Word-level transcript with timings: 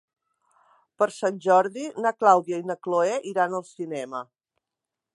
Per 1.01 1.07
Sant 1.17 1.37
Jordi 1.47 1.85
na 2.05 2.13
Clàudia 2.23 2.61
i 2.63 2.67
na 2.73 2.79
Cloè 2.87 3.23
iran 3.35 3.57
al 3.59 3.71
cinema. 3.77 4.27